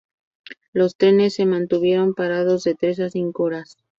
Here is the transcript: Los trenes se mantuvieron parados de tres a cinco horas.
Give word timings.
Los 0.73 0.95
trenes 0.95 1.35
se 1.35 1.45
mantuvieron 1.45 2.15
parados 2.15 2.63
de 2.63 2.73
tres 2.73 2.99
a 3.01 3.11
cinco 3.11 3.43
horas. 3.43 3.77